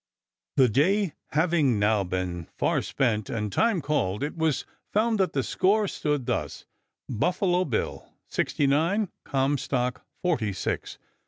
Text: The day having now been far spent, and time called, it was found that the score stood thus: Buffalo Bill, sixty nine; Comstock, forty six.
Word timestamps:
The 0.55 0.67
day 0.67 1.13
having 1.33 1.77
now 1.77 2.03
been 2.03 2.47
far 2.57 2.81
spent, 2.81 3.29
and 3.29 3.51
time 3.51 3.81
called, 3.83 4.23
it 4.23 4.35
was 4.35 4.65
found 4.91 5.19
that 5.19 5.33
the 5.33 5.43
score 5.43 5.87
stood 5.87 6.25
thus: 6.25 6.65
Buffalo 7.07 7.65
Bill, 7.65 8.07
sixty 8.27 8.65
nine; 8.65 9.09
Comstock, 9.25 10.03
forty 10.23 10.53
six. 10.53 10.97